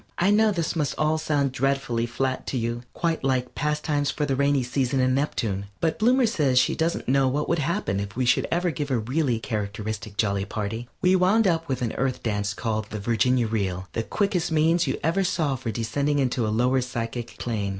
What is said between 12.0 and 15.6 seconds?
dance called the Virginia Reel, the quickest means you ever saw